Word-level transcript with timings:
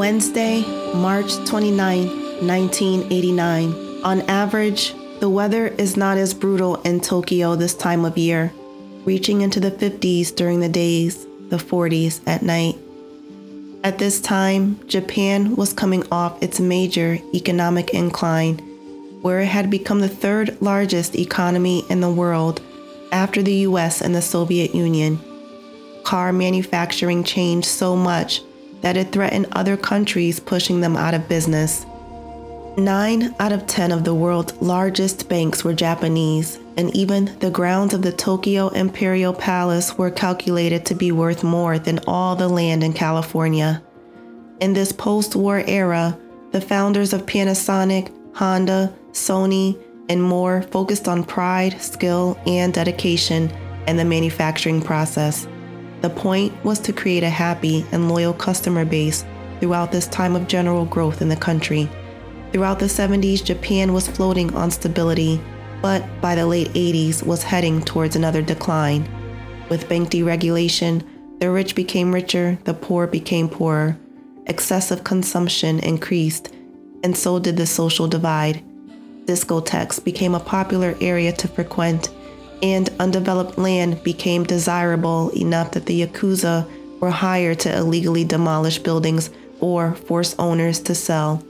Wednesday, 0.00 0.62
March 0.94 1.36
29, 1.44 2.06
1989. 2.46 4.02
On 4.02 4.22
average, 4.22 4.94
the 5.20 5.28
weather 5.28 5.66
is 5.66 5.94
not 5.94 6.16
as 6.16 6.32
brutal 6.32 6.76
in 6.84 7.02
Tokyo 7.02 7.54
this 7.54 7.74
time 7.74 8.06
of 8.06 8.16
year, 8.16 8.50
reaching 9.04 9.42
into 9.42 9.60
the 9.60 9.70
50s 9.70 10.34
during 10.34 10.60
the 10.60 10.70
days, 10.70 11.26
the 11.50 11.58
40s 11.58 12.26
at 12.26 12.40
night. 12.40 12.78
At 13.84 13.98
this 13.98 14.22
time, 14.22 14.80
Japan 14.88 15.54
was 15.54 15.74
coming 15.74 16.02
off 16.10 16.42
its 16.42 16.60
major 16.60 17.18
economic 17.34 17.92
incline, 17.92 18.56
where 19.20 19.40
it 19.40 19.48
had 19.48 19.68
become 19.68 20.00
the 20.00 20.08
third 20.08 20.56
largest 20.62 21.14
economy 21.14 21.84
in 21.90 22.00
the 22.00 22.10
world 22.10 22.62
after 23.12 23.42
the 23.42 23.66
US 23.68 24.00
and 24.00 24.14
the 24.14 24.22
Soviet 24.22 24.74
Union. 24.74 25.18
Car 26.04 26.32
manufacturing 26.32 27.22
changed 27.22 27.68
so 27.68 27.94
much 27.94 28.40
that 28.80 28.96
it 28.96 29.12
threatened 29.12 29.46
other 29.52 29.76
countries, 29.76 30.40
pushing 30.40 30.80
them 30.80 30.96
out 30.96 31.14
of 31.14 31.28
business. 31.28 31.86
Nine 32.76 33.34
out 33.40 33.52
of 33.52 33.66
10 33.66 33.92
of 33.92 34.04
the 34.04 34.14
world's 34.14 34.54
largest 34.62 35.28
banks 35.28 35.64
were 35.64 35.74
Japanese, 35.74 36.58
and 36.76 36.94
even 36.96 37.36
the 37.40 37.50
grounds 37.50 37.94
of 37.94 38.02
the 38.02 38.12
Tokyo 38.12 38.68
Imperial 38.68 39.34
Palace 39.34 39.98
were 39.98 40.10
calculated 40.10 40.86
to 40.86 40.94
be 40.94 41.12
worth 41.12 41.42
more 41.42 41.78
than 41.78 41.98
all 42.06 42.36
the 42.36 42.48
land 42.48 42.84
in 42.84 42.92
California. 42.92 43.82
In 44.60 44.72
this 44.72 44.92
post 44.92 45.34
war 45.34 45.62
era, 45.66 46.18
the 46.52 46.60
founders 46.60 47.12
of 47.12 47.26
Panasonic, 47.26 48.12
Honda, 48.34 48.94
Sony, 49.12 49.76
and 50.08 50.22
more 50.22 50.62
focused 50.62 51.08
on 51.08 51.24
pride, 51.24 51.80
skill, 51.80 52.38
and 52.46 52.72
dedication 52.72 53.50
in 53.86 53.96
the 53.96 54.04
manufacturing 54.04 54.80
process. 54.80 55.46
The 56.00 56.10
point 56.10 56.52
was 56.64 56.78
to 56.80 56.92
create 56.92 57.22
a 57.22 57.30
happy 57.30 57.84
and 57.92 58.08
loyal 58.08 58.32
customer 58.32 58.84
base 58.84 59.24
throughout 59.60 59.92
this 59.92 60.06
time 60.06 60.34
of 60.34 60.48
general 60.48 60.86
growth 60.86 61.20
in 61.20 61.28
the 61.28 61.36
country. 61.36 61.90
Throughout 62.52 62.78
the 62.78 62.86
70s, 62.86 63.44
Japan 63.44 63.92
was 63.92 64.08
floating 64.08 64.54
on 64.54 64.70
stability, 64.70 65.40
but 65.82 66.04
by 66.20 66.34
the 66.34 66.46
late 66.46 66.68
80s 66.68 67.22
was 67.22 67.42
heading 67.42 67.82
towards 67.82 68.16
another 68.16 68.42
decline. 68.42 69.08
With 69.68 69.88
bank 69.88 70.10
deregulation, 70.10 71.04
the 71.38 71.50
rich 71.50 71.74
became 71.74 72.12
richer, 72.12 72.58
the 72.64 72.74
poor 72.74 73.06
became 73.06 73.48
poorer. 73.48 73.96
Excessive 74.46 75.04
consumption 75.04 75.78
increased, 75.80 76.52
and 77.04 77.16
so 77.16 77.38
did 77.38 77.56
the 77.56 77.66
social 77.66 78.08
divide. 78.08 78.62
Discotheques 79.26 80.02
became 80.02 80.34
a 80.34 80.40
popular 80.40 80.96
area 81.00 81.32
to 81.32 81.46
frequent 81.46 82.08
and 82.62 82.88
undeveloped 83.00 83.58
land 83.58 84.02
became 84.02 84.44
desirable 84.44 85.30
enough 85.30 85.72
that 85.72 85.86
the 85.86 86.06
Yakuza 86.06 86.68
were 87.00 87.10
hired 87.10 87.60
to 87.60 87.76
illegally 87.76 88.24
demolish 88.24 88.78
buildings 88.78 89.30
or 89.60 89.94
force 89.94 90.34
owners 90.38 90.80
to 90.80 90.94
sell. 90.94 91.42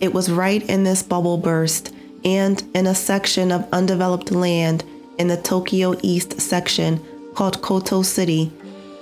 It 0.00 0.14
was 0.14 0.30
right 0.30 0.62
in 0.68 0.84
this 0.84 1.02
bubble 1.02 1.38
burst 1.38 1.92
and 2.24 2.62
in 2.74 2.86
a 2.86 2.94
section 2.94 3.52
of 3.52 3.68
undeveloped 3.72 4.30
land 4.30 4.84
in 5.18 5.28
the 5.28 5.36
Tokyo 5.36 5.94
East 6.02 6.40
section 6.40 7.00
called 7.34 7.62
Koto 7.62 8.02
City 8.02 8.52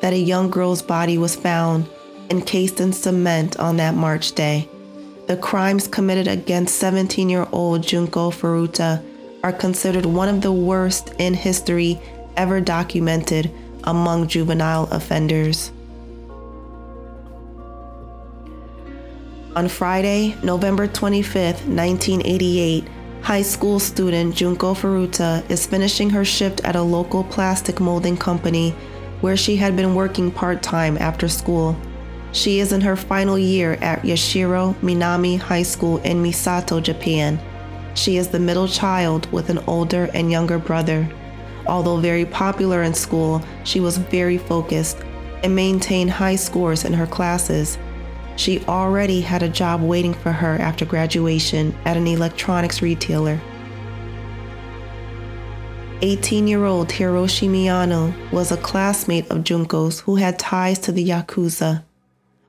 that 0.01 0.13
a 0.13 0.19
young 0.19 0.51
girl's 0.51 0.83
body 0.83 1.19
was 1.19 1.37
found 1.37 1.89
encased 2.31 2.81
in 2.81 2.93
cement 2.93 3.59
on 3.59 3.77
that 3.77 3.95
March 3.95 4.33
day. 4.33 4.69
The 5.27 5.37
crimes 5.37 5.89
committed 5.89 6.29
against 6.29 6.77
17 6.77 7.29
year 7.29 7.47
old 7.53 7.83
Junko 7.83 8.31
Furuta 8.31 9.03
are 9.47 9.53
considered 9.53 10.05
one 10.05 10.29
of 10.29 10.41
the 10.41 10.51
worst 10.51 11.15
in 11.21 11.33
history 11.33 12.01
ever 12.37 12.61
documented 12.61 13.49
among 13.85 14.27
juvenile 14.27 14.89
offenders. 14.91 15.71
On 19.55 19.69
Friday, 19.69 20.35
November 20.43 20.89
25, 20.89 21.69
1988, 21.69 22.89
high 23.23 23.41
school 23.41 23.79
student 23.79 24.35
Junko 24.35 24.75
Furuta 24.75 25.49
is 25.49 25.65
finishing 25.65 26.11
her 26.11 26.25
shift 26.25 26.65
at 26.65 26.75
a 26.75 26.83
local 26.83 27.23
plastic 27.23 27.79
molding 27.79 28.17
company 28.17 28.71
where 29.21 29.37
she 29.37 29.55
had 29.55 29.77
been 29.77 29.95
working 29.95 30.29
part 30.33 30.61
time 30.61 30.99
after 30.99 31.29
school. 31.29 31.77
She 32.33 32.59
is 32.59 32.73
in 32.73 32.81
her 32.81 32.97
final 32.97 33.39
year 33.39 33.75
at 33.75 34.03
Yashiro 34.03 34.75
Minami 34.81 35.39
High 35.39 35.63
School 35.63 35.99
in 35.99 36.21
Misato, 36.21 36.83
Japan. 36.83 37.39
She 37.97 38.19
is 38.19 38.29
the 38.29 38.39
middle 38.39 38.69
child 38.69 39.31
with 39.33 39.49
an 39.49 39.59
older 39.67 40.11
and 40.13 40.31
younger 40.31 40.59
brother. 40.59 41.09
Although 41.67 41.97
very 41.97 42.27
popular 42.27 42.83
in 42.83 42.93
school, 42.93 43.43
she 43.65 43.81
was 43.81 43.97
very 43.97 44.37
focused 44.37 44.99
and 45.43 45.57
maintained 45.57 46.11
high 46.11 46.37
scores 46.37 46.85
in 46.85 46.93
her 46.93 47.07
classes. 47.07 47.79
She 48.37 48.63
already 48.67 49.23
had 49.23 49.43
a 49.43 49.49
job 49.49 49.81
waiting 49.81 50.13
for 50.13 50.31
her 50.31 50.57
after 50.57 50.85
graduation 50.85 51.75
at 51.87 51.97
an 51.97 52.07
electronics 52.07 52.83
retailer. 52.83 53.41
18 56.03 56.47
year 56.47 56.67
old 56.67 56.91
Hiroshi 56.91 57.49
Miyano 57.49 58.13
was 58.31 58.53
a 58.53 58.59
classmate 58.59 59.31
of 59.31 59.43
Junko's 59.43 60.01
who 60.01 60.17
had 60.17 60.39
ties 60.39 60.79
to 60.81 60.93
the 60.93 61.09
Yakuza. 61.09 61.83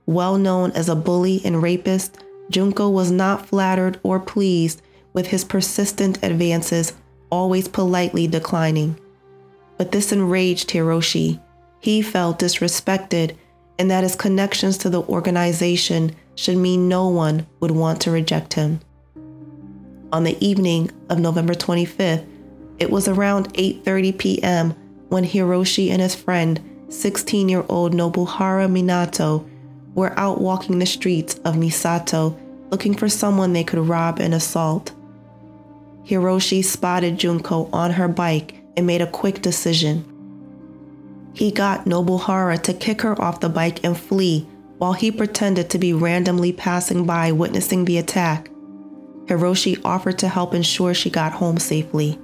Well 0.06 0.38
known 0.38 0.72
as 0.74 0.90
a 0.90 0.96
bully 0.96 1.41
and 1.46 1.63
rapist, 1.63 2.18
Junko 2.50 2.90
was 2.90 3.12
not 3.12 3.46
flattered 3.46 4.00
or 4.03 4.19
pleased 4.19 4.81
with 5.17 5.25
his 5.25 5.44
persistent 5.44 6.19
advances 6.22 6.94
always 7.31 7.67
politely 7.67 8.28
declining. 8.28 8.95
But 9.75 9.91
this 9.91 10.11
enraged 10.11 10.69
Hiroshi. 10.69 11.41
He 11.79 12.03
felt 12.03 12.38
disrespected 12.38 13.35
and 13.79 13.89
that 13.89 14.03
his 14.03 14.16
connections 14.16 14.77
to 14.77 14.91
the 14.91 15.01
organization 15.01 16.16
should 16.35 16.57
mean 16.57 16.88
no 16.88 17.07
one 17.07 17.47
would 17.59 17.72
want 17.72 18.00
to 18.01 18.11
reject 18.11 18.53
him. 18.53 18.79
On 20.13 20.23
the 20.23 20.38
evening 20.39 20.91
of 21.09 21.17
November 21.17 21.56
25th, 21.56 22.23
it 22.77 22.91
was 22.91 23.07
around 23.07 23.51
8:30 23.56 24.16
p.m. 24.19 24.75
when 25.09 25.25
Hiroshi 25.25 25.89
and 25.89 26.00
his 26.00 26.13
friend, 26.13 26.61
16-year-old 26.89 27.95
Nobuhara 27.95 28.67
Minato, 28.69 29.44
were 29.95 30.13
out 30.19 30.39
walking 30.39 30.77
the 30.77 30.85
streets 30.85 31.39
of 31.44 31.56
Misato 31.56 32.38
looking 32.69 32.94
for 32.94 33.09
someone 33.09 33.53
they 33.53 33.63
could 33.63 33.79
rob 33.79 34.19
and 34.19 34.35
assault. 34.35 34.91
Hiroshi 36.07 36.63
spotted 36.63 37.18
Junko 37.18 37.69
on 37.73 37.91
her 37.91 38.07
bike 38.07 38.56
and 38.78 38.88
made 38.88 39.01
a 39.01 39.12
quick 39.12 39.41
decision. 39.41 40.06
He 41.34 41.51
got 41.51 41.85
Nobuhara 41.85 42.63
to 42.63 42.73
kick 42.73 43.01
her 43.01 43.22
off 43.22 43.41
the 43.41 43.50
bike 43.50 43.84
and 43.84 43.97
flee 43.97 44.47
while 44.78 44.94
he 44.94 45.12
pretended 45.12 45.69
to 45.69 45.78
be 45.78 45.91
randomly 45.91 46.53
passing 46.53 47.06
by 47.06 47.34
witnessing 47.34 47.84
the 47.84 47.97
attack. 47.97 48.50
Hiroshi 49.25 49.81
offered 49.84 50.18
to 50.19 50.29
help 50.29 50.53
ensure 50.53 50.94
she 50.94 51.09
got 51.09 51.34
home 51.34 51.57
safely. 51.57 52.18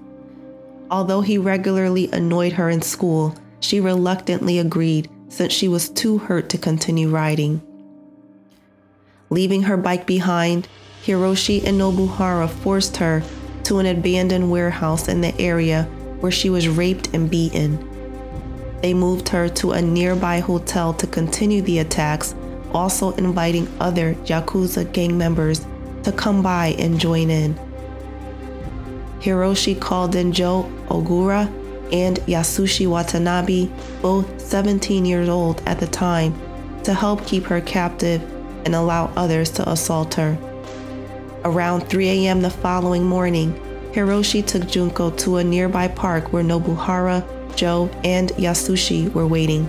Although 0.89 1.21
he 1.21 1.38
regularly 1.38 2.09
annoyed 2.13 2.53
her 2.53 2.69
in 2.69 2.81
school, 2.81 3.35
she 3.59 3.81
reluctantly 3.81 4.59
agreed 4.59 5.09
since 5.27 5.51
she 5.51 5.67
was 5.67 5.89
too 5.89 6.19
hurt 6.19 6.47
to 6.50 6.57
continue 6.57 7.09
riding. 7.09 7.61
Leaving 9.29 9.63
her 9.63 9.75
bike 9.75 10.05
behind, 10.05 10.69
Hiroshi 11.03 11.65
and 11.65 11.77
Nobuhara 11.77 12.47
forced 12.47 12.97
her 12.97 13.23
to 13.66 13.79
an 13.79 13.85
abandoned 13.85 14.50
warehouse 14.50 15.07
in 15.07 15.22
the 15.22 15.40
area 15.40 15.84
where 16.19 16.31
she 16.31 16.50
was 16.50 16.68
raped 16.68 17.13
and 17.13 17.29
beaten. 17.29 17.78
They 18.81 18.94
moved 18.94 19.29
her 19.29 19.47
to 19.50 19.72
a 19.72 19.81
nearby 19.81 20.40
hotel 20.40 20.94
to 20.96 21.07
continue 21.07 21.62
the 21.62 21.79
attacks, 21.79 22.35
also 22.74 23.12
inviting 23.16 23.68
other 23.79 24.16
Yakuza 24.25 24.91
gang 24.91 25.18
members 25.18 25.66
to 26.04 26.12
come 26.12 26.42
by 26.42 26.75
and 26.77 27.00
join 27.00 27.30
in. 27.30 27.57
Hiroshi 29.19 29.80
called 29.80 30.16
in 30.16 30.33
Joe 30.33 30.69
Ogura 30.88 31.48
and 31.94 32.18
Yasushi 32.21 32.88
Watanabe, 32.88 33.69
both 34.01 34.42
17 34.42 35.06
years 35.06 35.30
old 35.30 35.62
at 35.66 35.80
the 35.80 35.88
time, 35.88 36.33
to 36.83 36.94
help 36.94 37.25
keep 37.25 37.45
her 37.45 37.62
captive 37.62 38.21
and 38.66 38.75
allow 38.75 39.06
others 39.16 39.50
to 39.51 39.69
assault 39.69 40.13
her. 40.16 40.38
Around 41.45 41.90
3 41.90 42.10
a.m. 42.10 42.42
the 42.42 42.50
following 42.50 43.04
morning, 43.04 43.54
Hiroshi 43.92 44.45
took 44.45 44.66
Junko 44.66 45.12
to 45.12 45.38
a 45.38 45.44
nearby 45.44 45.90
park 45.90 46.31
where 46.31 46.44
Nobuhara, 46.44 47.22
Joe, 47.57 47.90
and 48.06 48.30
Yasushi 48.31 49.12
were 49.13 49.28
waiting. 49.28 49.68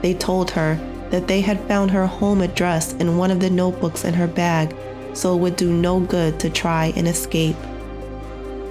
They 0.00 0.14
told 0.14 0.52
her 0.52 0.78
that 1.10 1.26
they 1.26 1.40
had 1.40 1.60
found 1.66 1.90
her 1.90 2.06
home 2.06 2.40
address 2.40 2.92
in 2.94 3.18
one 3.18 3.32
of 3.32 3.40
the 3.40 3.50
notebooks 3.50 4.04
in 4.04 4.14
her 4.14 4.28
bag, 4.28 4.76
so 5.12 5.34
it 5.34 5.40
would 5.40 5.56
do 5.56 5.72
no 5.72 5.98
good 5.98 6.38
to 6.38 6.48
try 6.48 6.92
and 6.94 7.08
escape. 7.08 7.56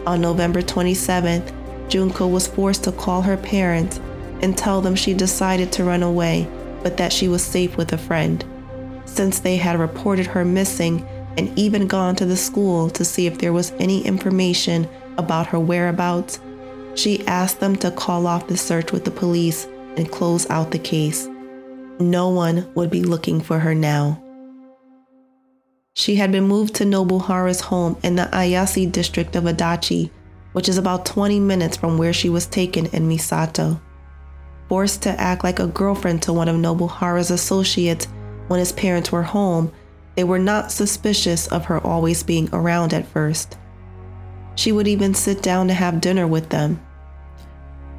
On 0.07 0.21
November 0.21 0.61
27th, 0.61 1.51
Junko 1.89 2.27
was 2.27 2.47
forced 2.47 2.85
to 2.85 2.93
call 2.93 3.21
her 3.21 3.35
parents 3.35 3.99
and 4.41 4.57
tell 4.57 4.79
them 4.79 4.95
she 4.95 5.13
decided 5.13 5.69
to 5.73 5.83
run 5.83 6.01
away, 6.01 6.47
but 6.81 6.95
that 6.95 7.11
she 7.11 7.27
was 7.27 7.43
safe 7.43 7.75
with 7.75 7.91
a 7.91 7.97
friend. 7.97 8.45
Since 9.03 9.39
they 9.39 9.57
had 9.57 9.77
reported 9.77 10.27
her 10.27 10.45
missing, 10.45 11.05
and 11.37 11.57
even 11.57 11.87
gone 11.87 12.15
to 12.17 12.25
the 12.25 12.37
school 12.37 12.89
to 12.91 13.05
see 13.05 13.27
if 13.27 13.37
there 13.37 13.53
was 13.53 13.71
any 13.79 14.05
information 14.05 14.87
about 15.17 15.47
her 15.47 15.59
whereabouts, 15.59 16.39
she 16.95 17.25
asked 17.27 17.59
them 17.59 17.75
to 17.77 17.91
call 17.91 18.27
off 18.27 18.47
the 18.47 18.57
search 18.57 18.91
with 18.91 19.05
the 19.05 19.11
police 19.11 19.65
and 19.97 20.11
close 20.11 20.49
out 20.49 20.71
the 20.71 20.79
case. 20.79 21.27
No 21.99 22.29
one 22.29 22.71
would 22.75 22.89
be 22.89 23.03
looking 23.03 23.41
for 23.41 23.59
her 23.59 23.75
now. 23.75 24.21
She 25.93 26.15
had 26.15 26.31
been 26.31 26.45
moved 26.45 26.75
to 26.75 26.85
Nobuhara's 26.85 27.61
home 27.61 27.97
in 28.03 28.15
the 28.15 28.29
Ayase 28.31 28.91
district 28.91 29.35
of 29.35 29.43
Adachi, 29.43 30.09
which 30.53 30.69
is 30.69 30.77
about 30.77 31.05
20 31.05 31.39
minutes 31.39 31.77
from 31.77 31.97
where 31.97 32.13
she 32.13 32.29
was 32.29 32.45
taken 32.45 32.87
in 32.87 33.09
Misato. 33.09 33.79
Forced 34.69 35.03
to 35.03 35.09
act 35.19 35.43
like 35.43 35.59
a 35.59 35.67
girlfriend 35.67 36.21
to 36.23 36.33
one 36.33 36.47
of 36.47 36.55
Nobuhara's 36.55 37.29
associates 37.29 38.07
when 38.47 38.59
his 38.59 38.71
parents 38.71 39.11
were 39.11 39.23
home, 39.23 39.71
they 40.15 40.23
were 40.23 40.39
not 40.39 40.71
suspicious 40.71 41.47
of 41.47 41.65
her 41.65 41.79
always 41.79 42.23
being 42.23 42.49
around 42.53 42.93
at 42.93 43.07
first. 43.07 43.57
She 44.55 44.71
would 44.71 44.87
even 44.87 45.13
sit 45.13 45.41
down 45.41 45.67
to 45.67 45.73
have 45.73 46.01
dinner 46.01 46.27
with 46.27 46.49
them. 46.49 46.81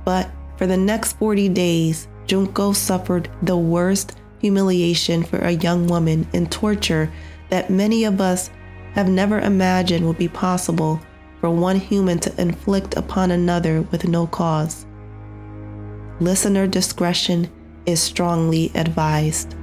But 0.04 0.30
for 0.56 0.66
the 0.66 0.76
next 0.76 1.14
40 1.14 1.48
days, 1.48 2.08
Junko 2.26 2.72
suffered 2.72 3.30
the 3.42 3.56
worst 3.56 4.16
humiliation 4.40 5.22
for 5.22 5.38
a 5.38 5.52
young 5.52 5.86
woman 5.86 6.26
and 6.34 6.50
torture 6.50 7.10
that 7.48 7.70
many 7.70 8.04
of 8.04 8.20
us 8.20 8.50
have 8.94 9.08
never 9.08 9.40
imagined 9.40 10.06
would 10.06 10.18
be 10.18 10.28
possible 10.28 11.00
for 11.40 11.50
one 11.50 11.78
human 11.78 12.18
to 12.18 12.40
inflict 12.40 12.96
upon 12.96 13.30
another 13.30 13.82
with 13.90 14.06
no 14.06 14.26
cause. 14.26 14.86
Listener 16.20 16.66
discretion 16.66 17.50
is 17.86 18.00
strongly 18.00 18.70
advised. 18.74 19.56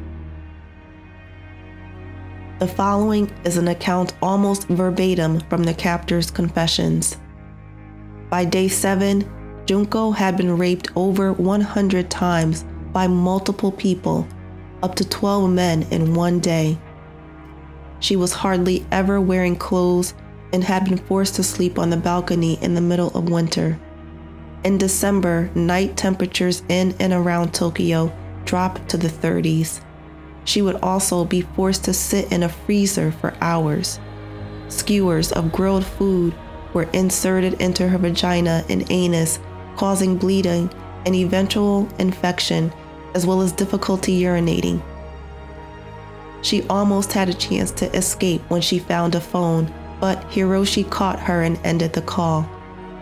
The 2.60 2.68
following 2.68 3.32
is 3.46 3.56
an 3.56 3.70
account 3.70 4.14
almost 4.22 4.68
verbatim 4.68 5.40
from 5.50 5.64
the 5.64 5.74
captor's 5.74 6.30
confessions. 6.30 7.16
By 8.30 8.44
day 8.44 8.68
seven, 8.68 9.24
Junko 9.66 10.12
had 10.12 10.36
been 10.36 10.58
raped 10.58 10.90
over 10.98 11.32
100 11.32 12.10
times 12.12 12.66
by 12.92 13.08
multiple 13.08 13.72
people, 13.72 14.28
up 14.84 14.96
to 14.96 15.08
12 15.08 15.50
men 15.50 15.84
in 15.84 16.14
one 16.14 16.42
day. 16.42 16.78
She 18.02 18.18
was 18.18 18.34
hardly 18.34 18.86
ever 18.92 19.22
wearing 19.22 19.56
clothes 19.56 20.14
and 20.52 20.62
had 20.62 20.84
been 20.84 20.98
forced 20.98 21.36
to 21.36 21.44
sleep 21.44 21.80
on 21.80 21.90
the 21.90 21.96
balcony 21.96 22.62
in 22.62 22.74
the 22.74 22.82
middle 22.82 23.16
of 23.16 23.30
winter. 23.30 23.80
In 24.66 24.78
December, 24.78 25.50
night 25.56 25.96
temperatures 25.96 26.62
in 26.68 26.94
and 27.00 27.14
around 27.14 27.54
Tokyo 27.54 28.12
dropped 28.44 28.90
to 28.90 28.98
the 28.98 29.08
30s. 29.08 29.80
She 30.50 30.64
would 30.64 30.78
also 30.78 31.26
be 31.26 31.42
forced 31.42 31.84
to 31.84 31.94
sit 31.94 32.32
in 32.32 32.42
a 32.42 32.50
freezer 32.50 33.12
for 33.12 33.36
hours. 33.40 34.00
Skewers 34.68 35.32
of 35.32 35.52
grilled 35.52 35.86
food 35.86 36.34
were 36.74 36.90
inserted 36.92 37.62
into 37.62 37.88
her 37.88 38.00
vagina 38.00 38.66
and 38.68 38.84
anus, 38.90 39.38
causing 39.78 40.18
bleeding 40.18 40.72
and 41.06 41.14
eventual 41.14 41.88
infection, 42.00 42.74
as 43.14 43.28
well 43.28 43.42
as 43.42 43.52
difficulty 43.52 44.20
urinating. 44.22 44.82
She 46.42 46.64
almost 46.64 47.14
had 47.14 47.30
a 47.30 47.34
chance 47.36 47.70
to 47.74 47.96
escape 47.96 48.42
when 48.48 48.62
she 48.62 48.80
found 48.80 49.14
a 49.14 49.22
phone, 49.22 49.72
but 50.00 50.20
Hiroshi 50.32 50.90
caught 50.90 51.20
her 51.20 51.44
and 51.44 51.60
ended 51.64 51.94
the 51.94 52.02
call. 52.02 52.42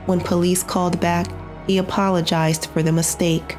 When 0.05 0.19
police 0.19 0.63
called 0.63 0.99
back, 0.99 1.27
he 1.65 1.77
apologized 1.77 2.65
for 2.65 2.83
the 2.83 2.91
mistake. 2.91 3.55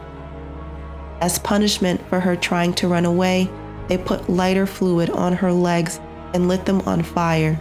As 1.23 1.39
punishment 1.39 2.07
for 2.11 2.21
her 2.21 2.37
trying 2.37 2.75
to 2.75 2.87
run 2.87 3.07
away, 3.07 3.51
they 3.89 3.99
put 3.99 4.29
lighter 4.29 4.67
fluid 4.67 5.11
on 5.11 5.33
her 5.33 5.53
legs 5.53 6.01
and 6.35 6.49
lit 6.49 6.67
them 6.67 6.81
on 6.83 7.03
fire. 7.03 7.59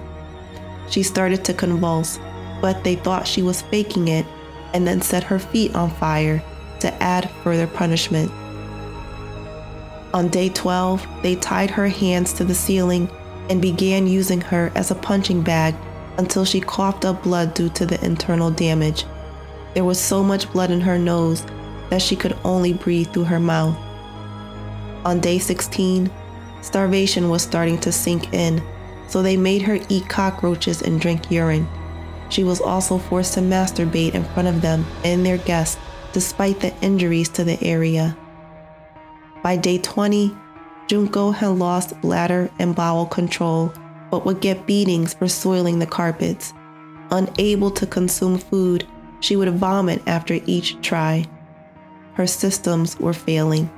She 0.89 1.03
started 1.03 1.43
to 1.45 1.53
convulse, 1.53 2.19
but 2.61 2.83
they 2.83 2.95
thought 2.95 3.27
she 3.27 3.41
was 3.41 3.61
faking 3.63 4.07
it 4.09 4.25
and 4.73 4.85
then 4.85 5.01
set 5.01 5.23
her 5.23 5.39
feet 5.39 5.75
on 5.75 5.89
fire 5.89 6.43
to 6.79 6.93
add 7.01 7.29
further 7.43 7.67
punishment. 7.67 8.31
On 10.13 10.27
day 10.29 10.49
12, 10.49 11.05
they 11.21 11.35
tied 11.35 11.69
her 11.69 11.87
hands 11.87 12.33
to 12.33 12.43
the 12.43 12.55
ceiling 12.55 13.09
and 13.49 13.61
began 13.61 14.07
using 14.07 14.41
her 14.41 14.71
as 14.75 14.91
a 14.91 14.95
punching 14.95 15.41
bag 15.41 15.75
until 16.17 16.43
she 16.43 16.59
coughed 16.59 17.05
up 17.05 17.23
blood 17.23 17.53
due 17.53 17.69
to 17.69 17.85
the 17.85 18.03
internal 18.03 18.49
damage. 18.51 19.05
There 19.73 19.85
was 19.85 19.99
so 19.99 20.23
much 20.23 20.51
blood 20.51 20.71
in 20.71 20.81
her 20.81 20.97
nose 20.97 21.45
that 21.89 22.01
she 22.01 22.15
could 22.15 22.35
only 22.43 22.73
breathe 22.73 23.13
through 23.13 23.25
her 23.25 23.39
mouth. 23.39 23.77
On 25.05 25.19
day 25.19 25.39
16, 25.39 26.11
starvation 26.61 27.29
was 27.29 27.41
starting 27.41 27.77
to 27.79 27.91
sink 27.91 28.33
in, 28.33 28.61
so 29.07 29.21
they 29.21 29.37
made 29.37 29.61
her 29.61 29.79
eat 29.89 30.09
cockroaches 30.09 30.81
and 30.81 30.99
drink 30.99 31.31
urine. 31.31 31.67
She 32.29 32.43
was 32.43 32.59
also 32.59 32.97
forced 32.97 33.35
to 33.35 33.39
masturbate 33.39 34.13
in 34.13 34.25
front 34.25 34.47
of 34.47 34.61
them 34.61 34.85
and 35.03 35.25
their 35.25 35.37
guests, 35.37 35.79
despite 36.13 36.59
the 36.59 36.75
injuries 36.81 37.29
to 37.29 37.43
the 37.43 37.61
area. 37.63 38.17
By 39.43 39.55
day 39.55 39.77
20, 39.77 40.35
Junko 40.87 41.31
had 41.31 41.47
lost 41.47 41.99
bladder 42.01 42.49
and 42.59 42.75
bowel 42.75 43.05
control, 43.05 43.71
but 44.11 44.25
would 44.25 44.41
get 44.41 44.65
beatings 44.65 45.13
for 45.13 45.27
soiling 45.27 45.79
the 45.79 45.85
carpets. 45.85 46.53
Unable 47.11 47.71
to 47.71 47.85
consume 47.85 48.37
food, 48.37 48.85
she 49.19 49.35
would 49.35 49.53
vomit 49.53 50.01
after 50.07 50.39
each 50.45 50.79
try. 50.81 51.25
Her 52.13 52.27
systems 52.27 52.99
were 52.99 53.13
failing. 53.13 53.69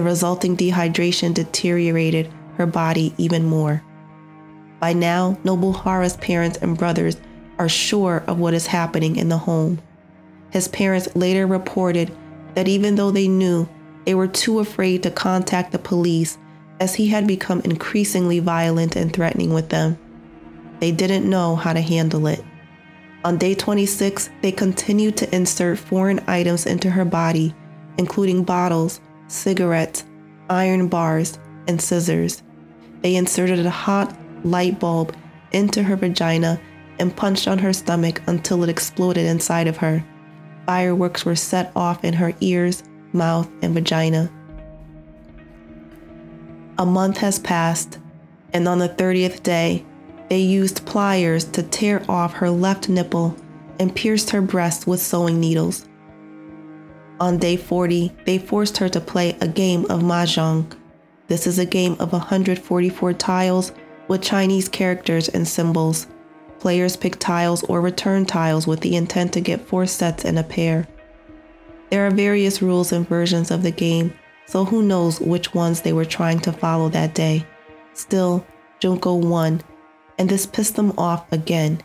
The 0.00 0.04
resulting 0.04 0.56
dehydration 0.56 1.34
deteriorated 1.34 2.32
her 2.56 2.64
body 2.64 3.12
even 3.18 3.44
more. 3.44 3.82
By 4.80 4.94
now, 4.94 5.36
Nobuhara's 5.44 6.16
parents 6.16 6.56
and 6.56 6.78
brothers 6.78 7.18
are 7.58 7.68
sure 7.68 8.24
of 8.26 8.38
what 8.38 8.54
is 8.54 8.66
happening 8.66 9.16
in 9.16 9.28
the 9.28 9.36
home. 9.36 9.78
His 10.52 10.68
parents 10.68 11.14
later 11.14 11.46
reported 11.46 12.16
that 12.54 12.66
even 12.66 12.94
though 12.94 13.10
they 13.10 13.28
knew, 13.28 13.68
they 14.06 14.14
were 14.14 14.26
too 14.26 14.60
afraid 14.60 15.02
to 15.02 15.10
contact 15.10 15.70
the 15.70 15.78
police 15.78 16.38
as 16.80 16.94
he 16.94 17.08
had 17.08 17.26
become 17.26 17.60
increasingly 17.60 18.38
violent 18.38 18.96
and 18.96 19.12
threatening 19.12 19.52
with 19.52 19.68
them. 19.68 19.98
They 20.78 20.92
didn't 20.92 21.28
know 21.28 21.56
how 21.56 21.74
to 21.74 21.80
handle 21.82 22.26
it. 22.26 22.42
On 23.26 23.36
day 23.36 23.54
26, 23.54 24.30
they 24.40 24.50
continued 24.50 25.18
to 25.18 25.34
insert 25.34 25.78
foreign 25.78 26.24
items 26.26 26.64
into 26.64 26.88
her 26.88 27.04
body, 27.04 27.54
including 27.98 28.44
bottles, 28.44 28.98
cigarettes, 29.30 30.04
iron 30.48 30.88
bars, 30.88 31.38
and 31.68 31.80
scissors. 31.80 32.42
They 33.02 33.16
inserted 33.16 33.64
a 33.64 33.70
hot 33.70 34.16
light 34.44 34.80
bulb 34.80 35.14
into 35.52 35.82
her 35.82 35.96
vagina 35.96 36.60
and 36.98 37.16
punched 37.16 37.48
on 37.48 37.58
her 37.58 37.72
stomach 37.72 38.20
until 38.26 38.62
it 38.62 38.68
exploded 38.68 39.26
inside 39.26 39.66
of 39.66 39.78
her. 39.78 40.04
Fireworks 40.66 41.24
were 41.24 41.36
set 41.36 41.72
off 41.74 42.04
in 42.04 42.14
her 42.14 42.32
ears, 42.40 42.82
mouth, 43.12 43.48
and 43.62 43.74
vagina. 43.74 44.30
A 46.78 46.86
month 46.86 47.18
has 47.18 47.38
passed, 47.38 47.98
and 48.52 48.66
on 48.68 48.78
the 48.78 48.88
30th 48.88 49.42
day, 49.42 49.84
they 50.28 50.38
used 50.38 50.86
pliers 50.86 51.44
to 51.44 51.62
tear 51.62 52.04
off 52.08 52.32
her 52.34 52.50
left 52.50 52.88
nipple 52.88 53.36
and 53.78 53.94
pierced 53.94 54.30
her 54.30 54.42
breast 54.42 54.86
with 54.86 55.00
sewing 55.00 55.40
needles. 55.40 55.88
On 57.20 57.36
day 57.36 57.56
40, 57.56 58.10
they 58.24 58.38
forced 58.38 58.78
her 58.78 58.88
to 58.88 58.98
play 58.98 59.36
a 59.42 59.46
game 59.46 59.84
of 59.90 60.00
mahjong. 60.00 60.74
This 61.28 61.46
is 61.46 61.58
a 61.58 61.66
game 61.66 61.94
of 62.00 62.12
144 62.12 63.12
tiles 63.12 63.72
with 64.08 64.22
Chinese 64.22 64.70
characters 64.70 65.28
and 65.28 65.46
symbols. 65.46 66.06
Players 66.60 66.96
pick 66.96 67.18
tiles 67.18 67.62
or 67.64 67.82
return 67.82 68.24
tiles 68.24 68.66
with 68.66 68.80
the 68.80 68.96
intent 68.96 69.34
to 69.34 69.42
get 69.42 69.60
four 69.60 69.84
sets 69.84 70.24
in 70.24 70.38
a 70.38 70.42
pair. 70.42 70.88
There 71.90 72.06
are 72.06 72.10
various 72.10 72.62
rules 72.62 72.90
and 72.90 73.06
versions 73.06 73.50
of 73.50 73.62
the 73.62 73.70
game, 73.70 74.14
so 74.46 74.64
who 74.64 74.82
knows 74.82 75.20
which 75.20 75.52
ones 75.52 75.82
they 75.82 75.92
were 75.92 76.06
trying 76.06 76.40
to 76.40 76.52
follow 76.52 76.88
that 76.88 77.14
day. 77.14 77.44
Still, 77.92 78.46
Junko 78.78 79.16
won, 79.16 79.60
and 80.18 80.26
this 80.26 80.46
pissed 80.46 80.76
them 80.76 80.94
off 80.96 81.30
again. 81.32 81.82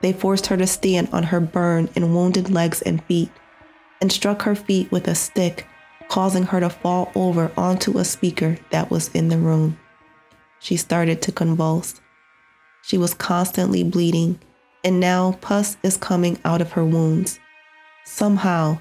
They 0.00 0.14
forced 0.14 0.46
her 0.46 0.56
to 0.56 0.66
stand 0.66 1.10
on 1.12 1.24
her 1.24 1.40
burned 1.40 1.90
and 1.94 2.14
wounded 2.14 2.48
legs 2.48 2.80
and 2.80 3.04
feet 3.04 3.30
and 4.02 4.12
struck 4.12 4.42
her 4.42 4.56
feet 4.56 4.90
with 4.90 5.06
a 5.06 5.14
stick, 5.14 5.66
causing 6.08 6.42
her 6.42 6.58
to 6.58 6.68
fall 6.68 7.12
over 7.14 7.52
onto 7.56 7.96
a 7.96 8.04
speaker 8.04 8.58
that 8.70 8.90
was 8.90 9.08
in 9.14 9.28
the 9.28 9.38
room. 9.38 9.78
She 10.58 10.76
started 10.76 11.22
to 11.22 11.32
convulse. 11.32 12.00
She 12.82 12.98
was 12.98 13.14
constantly 13.14 13.84
bleeding, 13.84 14.40
and 14.82 14.98
now 14.98 15.38
pus 15.40 15.76
is 15.84 15.96
coming 15.96 16.36
out 16.44 16.60
of 16.60 16.72
her 16.72 16.84
wounds. 16.84 17.38
Somehow, 18.04 18.80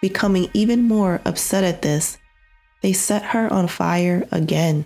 becoming 0.00 0.48
even 0.54 0.84
more 0.84 1.20
upset 1.24 1.64
at 1.64 1.82
this, 1.82 2.18
they 2.82 2.92
set 2.92 3.22
her 3.24 3.52
on 3.52 3.66
fire 3.66 4.28
again. 4.30 4.84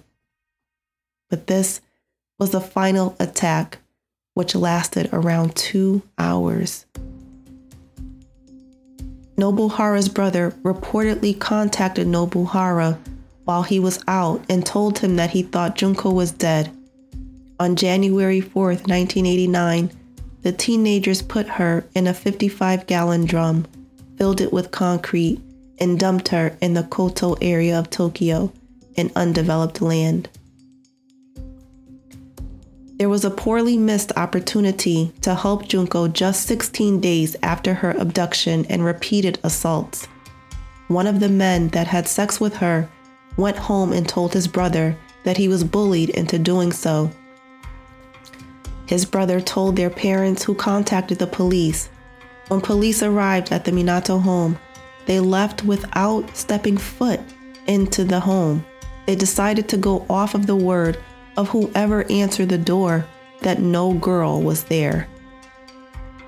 But 1.28 1.48
this 1.48 1.82
was 2.38 2.50
the 2.50 2.60
final 2.62 3.14
attack, 3.20 3.78
which 4.32 4.54
lasted 4.54 5.10
around 5.12 5.54
two 5.54 6.00
hours. 6.16 6.86
Nobuhara's 9.36 10.08
brother 10.08 10.54
reportedly 10.62 11.38
contacted 11.38 12.06
Nobuhara 12.06 12.98
while 13.44 13.62
he 13.62 13.78
was 13.78 14.02
out 14.08 14.44
and 14.48 14.64
told 14.64 14.98
him 14.98 15.16
that 15.16 15.30
he 15.30 15.42
thought 15.42 15.76
Junko 15.76 16.10
was 16.10 16.32
dead. 16.32 16.70
On 17.60 17.76
January 17.76 18.40
4, 18.40 18.64
1989, 18.68 19.90
the 20.42 20.52
teenagers 20.52 21.22
put 21.22 21.46
her 21.48 21.84
in 21.94 22.06
a 22.06 22.14
55 22.14 22.86
gallon 22.86 23.24
drum, 23.24 23.66
filled 24.16 24.40
it 24.40 24.52
with 24.52 24.70
concrete, 24.70 25.40
and 25.78 25.98
dumped 25.98 26.28
her 26.28 26.56
in 26.60 26.74
the 26.74 26.84
Koto 26.84 27.34
area 27.40 27.78
of 27.78 27.90
Tokyo 27.90 28.52
in 28.94 29.12
undeveloped 29.14 29.82
land. 29.82 30.28
There 32.98 33.10
was 33.10 33.26
a 33.26 33.30
poorly 33.30 33.76
missed 33.76 34.12
opportunity 34.16 35.12
to 35.20 35.34
help 35.34 35.68
Junko 35.68 36.08
just 36.08 36.46
16 36.46 36.98
days 36.98 37.36
after 37.42 37.74
her 37.74 37.90
abduction 37.90 38.64
and 38.70 38.82
repeated 38.82 39.38
assaults. 39.42 40.08
One 40.88 41.06
of 41.06 41.20
the 41.20 41.28
men 41.28 41.68
that 41.68 41.88
had 41.88 42.08
sex 42.08 42.40
with 42.40 42.56
her 42.56 42.88
went 43.36 43.58
home 43.58 43.92
and 43.92 44.08
told 44.08 44.32
his 44.32 44.48
brother 44.48 44.96
that 45.24 45.36
he 45.36 45.46
was 45.46 45.62
bullied 45.62 46.08
into 46.10 46.38
doing 46.38 46.72
so. 46.72 47.10
His 48.86 49.04
brother 49.04 49.42
told 49.42 49.76
their 49.76 49.90
parents, 49.90 50.42
who 50.42 50.54
contacted 50.54 51.18
the 51.18 51.26
police. 51.26 51.90
When 52.48 52.62
police 52.62 53.02
arrived 53.02 53.52
at 53.52 53.66
the 53.66 53.72
Minato 53.72 54.22
home, 54.22 54.58
they 55.04 55.20
left 55.20 55.64
without 55.64 56.34
stepping 56.34 56.78
foot 56.78 57.20
into 57.66 58.04
the 58.04 58.20
home. 58.20 58.64
They 59.06 59.16
decided 59.16 59.68
to 59.68 59.76
go 59.76 60.06
off 60.08 60.34
of 60.34 60.46
the 60.46 60.56
word 60.56 60.96
of 61.36 61.48
whoever 61.48 62.10
answered 62.10 62.48
the 62.48 62.58
door 62.58 63.06
that 63.40 63.60
no 63.60 63.92
girl 63.94 64.42
was 64.42 64.64
there. 64.64 65.08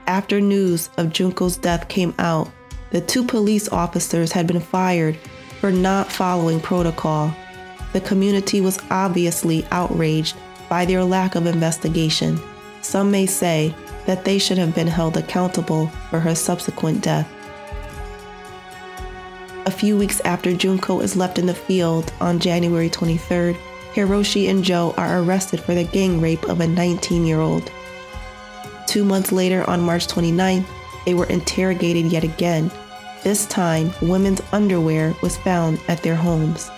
After 0.06 0.40
news 0.40 0.90
of 0.96 1.12
Junko's 1.12 1.56
death 1.56 1.88
came 1.88 2.14
out, 2.18 2.50
the 2.90 3.00
two 3.00 3.24
police 3.24 3.68
officers 3.68 4.32
had 4.32 4.46
been 4.46 4.60
fired 4.60 5.16
for 5.60 5.70
not 5.70 6.10
following 6.10 6.60
protocol. 6.60 7.34
The 7.92 8.00
community 8.00 8.60
was 8.60 8.78
obviously 8.90 9.66
outraged 9.70 10.36
by 10.68 10.84
their 10.84 11.04
lack 11.04 11.34
of 11.34 11.46
investigation. 11.46 12.40
Some 12.82 13.10
may 13.10 13.26
say 13.26 13.74
that 14.06 14.24
they 14.24 14.38
should 14.38 14.58
have 14.58 14.74
been 14.74 14.86
held 14.86 15.16
accountable 15.16 15.88
for 16.10 16.20
her 16.20 16.34
subsequent 16.34 17.02
death. 17.02 17.28
A 19.66 19.70
few 19.70 19.98
weeks 19.98 20.20
after 20.20 20.54
Junko 20.54 21.00
is 21.00 21.16
left 21.16 21.38
in 21.38 21.44
the 21.44 21.54
field 21.54 22.10
on 22.20 22.38
January 22.38 22.88
23rd, 22.88 23.54
Hiroshi 23.94 24.48
and 24.48 24.62
Joe 24.62 24.94
are 24.96 25.20
arrested 25.20 25.60
for 25.60 25.74
the 25.74 25.84
gang 25.84 26.20
rape 26.20 26.44
of 26.48 26.60
a 26.60 26.66
19 26.66 27.24
year 27.24 27.40
old. 27.40 27.70
Two 28.86 29.04
months 29.04 29.32
later, 29.32 29.68
on 29.68 29.80
March 29.80 30.06
29th, 30.06 30.66
they 31.04 31.14
were 31.14 31.26
interrogated 31.26 32.12
yet 32.12 32.24
again. 32.24 32.70
This 33.24 33.46
time, 33.46 33.92
women's 34.00 34.42
underwear 34.52 35.14
was 35.22 35.36
found 35.36 35.80
at 35.88 36.02
their 36.02 36.14
homes. 36.14 36.70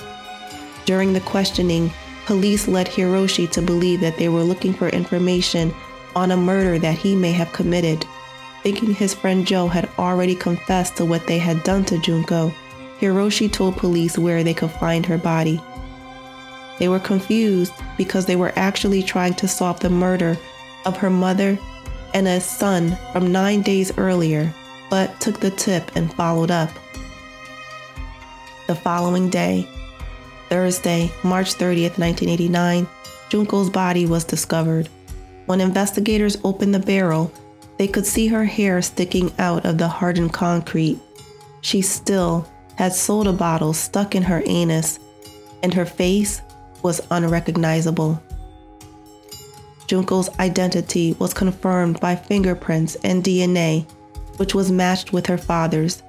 During 0.84 1.12
the 1.12 1.20
questioning, 1.20 1.92
police 2.26 2.66
led 2.66 2.86
Hiroshi 2.86 3.50
to 3.50 3.62
believe 3.62 4.00
that 4.00 4.16
they 4.16 4.28
were 4.28 4.42
looking 4.42 4.72
for 4.72 4.88
information 4.88 5.74
on 6.16 6.30
a 6.30 6.36
murder 6.36 6.78
that 6.78 6.98
he 6.98 7.14
may 7.14 7.32
have 7.32 7.52
committed. 7.52 8.04
Thinking 8.62 8.94
his 8.94 9.14
friend 9.14 9.46
Joe 9.46 9.68
had 9.68 9.88
already 9.98 10.34
confessed 10.34 10.96
to 10.96 11.04
what 11.04 11.26
they 11.26 11.38
had 11.38 11.62
done 11.62 11.84
to 11.86 11.98
Junko, 11.98 12.52
Hiroshi 13.00 13.50
told 13.50 13.76
police 13.76 14.18
where 14.18 14.44
they 14.44 14.54
could 14.54 14.70
find 14.70 15.06
her 15.06 15.18
body. 15.18 15.60
They 16.80 16.88
were 16.88 16.98
confused 16.98 17.74
because 17.98 18.24
they 18.24 18.36
were 18.36 18.54
actually 18.56 19.02
trying 19.02 19.34
to 19.34 19.46
solve 19.46 19.78
the 19.80 19.90
murder 19.90 20.38
of 20.86 20.96
her 20.96 21.10
mother 21.10 21.58
and 22.14 22.26
a 22.26 22.40
son 22.40 22.96
from 23.12 23.30
nine 23.30 23.60
days 23.60 23.96
earlier, 23.98 24.52
but 24.88 25.20
took 25.20 25.38
the 25.38 25.50
tip 25.50 25.94
and 25.94 26.12
followed 26.14 26.50
up. 26.50 26.70
The 28.66 28.74
following 28.74 29.28
day, 29.28 29.68
Thursday, 30.48 31.12
March 31.22 31.54
30th, 31.54 31.98
1989, 31.98 32.88
Junko's 33.28 33.68
body 33.68 34.06
was 34.06 34.24
discovered. 34.24 34.88
When 35.44 35.60
investigators 35.60 36.38
opened 36.44 36.74
the 36.74 36.80
barrel, 36.80 37.30
they 37.76 37.88
could 37.88 38.06
see 38.06 38.26
her 38.28 38.44
hair 38.46 38.80
sticking 38.80 39.30
out 39.38 39.66
of 39.66 39.76
the 39.76 39.86
hardened 39.86 40.32
concrete. 40.32 40.98
She 41.60 41.82
still 41.82 42.48
had 42.76 42.94
soda 42.94 43.34
bottles 43.34 43.78
stuck 43.78 44.14
in 44.14 44.22
her 44.22 44.42
anus, 44.46 44.98
and 45.62 45.74
her 45.74 45.84
face 45.84 46.40
was 46.82 47.00
unrecognizable. 47.10 48.22
Junko's 49.86 50.30
identity 50.38 51.16
was 51.18 51.34
confirmed 51.34 51.98
by 52.00 52.14
fingerprints 52.14 52.94
and 53.02 53.24
DNA, 53.24 53.88
which 54.36 54.54
was 54.54 54.70
matched 54.70 55.12
with 55.12 55.26
her 55.26 55.38
father's. 55.38 56.02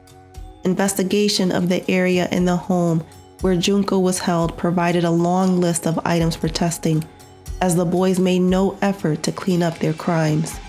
Investigation 0.63 1.51
of 1.51 1.68
the 1.68 1.90
area 1.90 2.28
in 2.32 2.46
the 2.46 2.56
home 2.56 3.04
where 3.42 3.56
Junko 3.56 4.00
was 4.00 4.20
held 4.20 4.58
provided 4.58 5.04
a 5.04 5.10
long 5.10 5.60
list 5.60 5.88
of 5.88 6.00
items 6.06 6.36
for 6.36 6.48
testing, 6.48 7.04
as 7.60 7.75
the 7.75 7.86
boys 7.86 8.20
made 8.20 8.40
no 8.40 8.78
effort 8.82 9.24
to 9.24 9.32
clean 9.32 9.63
up 9.63 9.78
their 9.80 9.94
crimes. 9.94 10.60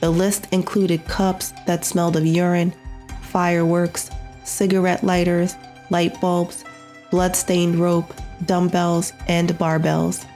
The 0.00 0.10
list 0.10 0.48
included 0.52 1.04
cups 1.04 1.52
that 1.66 1.84
smelled 1.84 2.16
of 2.16 2.26
urine, 2.26 2.74
fireworks, 3.20 4.10
cigarette 4.44 5.04
lighters, 5.04 5.54
light 5.90 6.20
bulbs, 6.20 6.64
blood-stained 7.10 7.76
rope, 7.76 8.12
dumbbells, 8.46 9.12
and 9.28 9.50
barbells. 9.50 10.26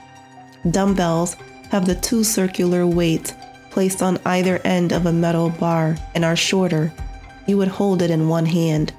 Dumbbells 0.71 1.35
have 1.71 1.85
the 1.85 1.95
two 1.95 2.23
circular 2.23 2.85
weights 2.85 3.33
placed 3.69 4.01
on 4.01 4.19
either 4.25 4.59
end 4.63 4.91
of 4.91 5.05
a 5.05 5.13
metal 5.13 5.49
bar 5.49 5.95
and 6.15 6.25
are 6.25 6.35
shorter. 6.35 6.91
You 7.45 7.57
would 7.57 7.67
hold 7.67 8.01
it 8.01 8.09
in 8.09 8.27
one 8.27 8.45
hand. 8.45 8.93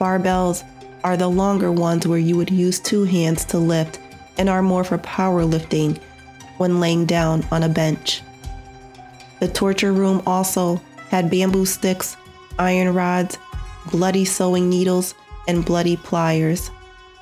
Barbells 0.00 0.64
are 1.02 1.16
the 1.16 1.28
longer 1.28 1.72
ones 1.72 2.06
where 2.06 2.18
you 2.18 2.36
would 2.36 2.50
use 2.50 2.80
two 2.80 3.04
hands 3.04 3.44
to 3.46 3.58
lift 3.58 4.00
and 4.38 4.48
are 4.48 4.62
more 4.62 4.84
for 4.84 4.98
powerlifting 4.98 5.98
when 6.58 6.80
laying 6.80 7.04
down 7.04 7.44
on 7.50 7.62
a 7.62 7.68
bench. 7.68 8.22
The 9.40 9.48
torture 9.48 9.92
room 9.92 10.22
also 10.26 10.80
had 11.08 11.30
bamboo 11.30 11.66
sticks, 11.66 12.16
iron 12.58 12.94
rods, 12.94 13.38
bloody 13.90 14.24
sewing 14.24 14.68
needles, 14.68 15.14
and 15.46 15.64
bloody 15.64 15.96
pliers. 15.96 16.70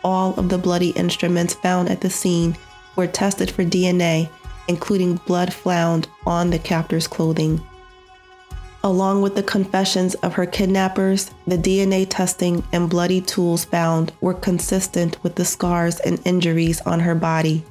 All 0.05 0.35
of 0.35 0.49
the 0.49 0.59
bloody 0.59 0.91
instruments 0.91 1.55
found 1.55 1.89
at 1.89 2.01
the 2.01 2.11
scene 2.11 2.57
were 2.97 3.07
tested 3.07 3.51
for 3.51 3.65
DNA, 3.65 4.29
including 4.69 5.17
blood 5.27 5.53
found 5.53 6.09
on 6.27 6.51
the 6.51 6.59
captor's 6.59 7.07
clothing. 7.07 7.61
Along 8.85 9.23
with 9.23 9.37
the 9.37 9.45
confessions 9.45 10.15
of 10.17 10.35
her 10.35 10.47
kidnappers, 10.47 11.31
the 11.47 11.57
DNA 11.57 12.05
testing 12.09 12.65
and 12.73 12.91
bloody 12.91 13.21
tools 13.21 13.65
found 13.65 14.13
were 14.21 14.35
consistent 14.35 15.23
with 15.23 15.37
the 15.37 15.45
scars 15.45 16.01
and 16.01 16.21
injuries 16.25 16.81
on 16.81 16.99
her 16.99 17.15
body. 17.15 17.65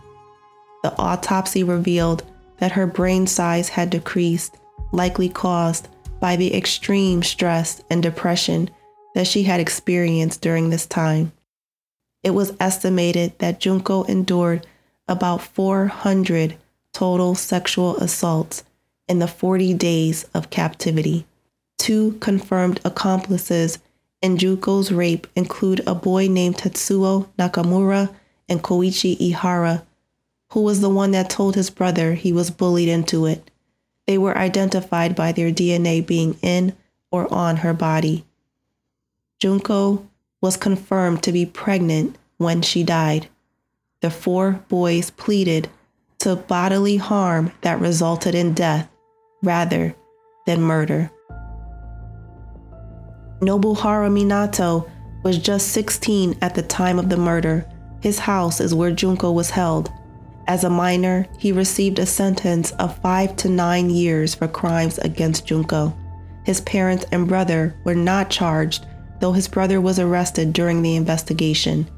The 0.84 0.98
autopsy 0.98 1.64
revealed 1.64 2.24
that 2.60 2.72
her 2.72 2.88
brain 2.88 3.28
size 3.28 3.70
had 3.70 3.90
decreased, 3.90 4.58
likely 4.94 5.28
caused 5.28 5.90
by 6.22 6.38
the 6.38 6.56
extreme 6.56 7.24
stress 7.24 7.84
and 7.90 8.02
depression 8.02 8.70
that 9.14 9.28
she 9.28 9.44
had 9.44 9.60
experienced 9.60 10.40
during 10.42 10.70
this 10.70 10.86
time. 10.86 11.34
It 12.24 12.32
was 12.32 12.54
estimated 12.60 13.38
that 13.40 13.60
Junko 13.60 14.04
endured 14.04 14.68
about 15.08 15.42
400 15.42 16.56
total 16.94 17.36
sexual 17.36 17.98
assaults 17.98 18.64
in 19.08 19.20
the 19.20 19.28
40 19.28 19.74
days 19.74 20.26
of 20.34 20.50
captivity. 20.50 21.26
Two 21.78 22.14
confirmed 22.20 22.80
accomplices 22.86 23.80
in 24.22 24.38
Junko's 24.38 24.92
rape 24.92 25.28
include 25.36 25.82
a 25.88 25.96
boy 25.96 26.28
named 26.28 26.58
Tetsuo 26.58 27.28
Nakamura 27.40 28.14
and 28.48 28.62
Koichi 28.62 29.18
Ihara, 29.18 29.84
who 30.52 30.62
was 30.62 30.82
the 30.82 30.90
one 30.90 31.12
that 31.12 31.30
told 31.30 31.56
his 31.56 31.70
brother 31.70 32.14
he 32.14 32.32
was 32.32 32.52
bullied 32.52 32.90
into 32.90 33.26
it. 33.26 33.50
They 34.06 34.18
were 34.18 34.38
identified 34.38 35.16
by 35.16 35.32
their 35.32 35.52
DNA 35.52 36.06
being 36.06 36.38
in 36.42 36.76
or 37.10 37.32
on 37.34 37.58
her 37.58 37.74
body. 37.74 38.26
Junko 39.40 40.08
was 40.42 40.58
confirmed 40.58 41.24
to 41.24 41.32
be 41.32 41.46
pregnant 41.46 42.18
when 42.38 42.62
she 42.62 42.84
died. 42.84 43.28
The 44.02 44.10
four 44.10 44.64
boys 44.68 45.12
pleaded 45.12 45.70
to 46.20 46.36
bodily 46.36 46.98
harm 46.98 47.52
that 47.62 47.80
resulted 47.80 48.36
in 48.36 48.54
death 48.54 48.90
rather 49.44 49.96
than 50.46 50.62
murder. 50.62 51.12
Nobuhara 53.42 54.10
Minato 54.10 54.90
was 55.24 55.38
just 55.38 55.70
16 55.70 56.38
at 56.42 56.56
the 56.56 56.62
time 56.64 57.00
of 57.00 57.10
the 57.10 57.18
murder. 57.18 57.66
His 58.02 58.20
house 58.20 58.60
is 58.60 58.74
where 58.74 58.92
Junko 58.92 59.32
was 59.32 59.52
held. 59.52 59.92
As 60.48 60.64
a 60.64 60.70
minor, 60.70 61.28
he 61.38 61.52
received 61.52 62.00
a 62.00 62.06
sentence 62.06 62.72
of 62.74 62.98
five 63.00 63.36
to 63.38 63.50
nine 63.50 63.90
years 63.90 64.34
for 64.34 64.48
crimes 64.48 64.98
against 65.00 65.46
Junko. 65.46 65.96
His 66.44 66.62
parents 66.62 67.06
and 67.12 67.28
brother 67.28 67.76
were 67.84 67.96
not 67.96 68.32
charged, 68.32 68.86
though 69.22 69.32
his 69.32 69.48
brother 69.48 69.80
was 69.80 70.00
arrested 70.00 70.52
during 70.52 70.82
the 70.82 70.96
investigation. 70.96 71.90